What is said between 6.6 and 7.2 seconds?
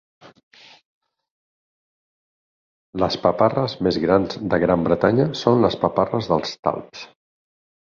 talps.